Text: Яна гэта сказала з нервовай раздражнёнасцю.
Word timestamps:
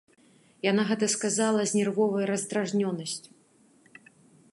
Яна 0.71 0.85
гэта 0.91 1.09
сказала 1.15 1.61
з 1.71 1.79
нервовай 1.79 2.25
раздражнёнасцю. 2.31 3.37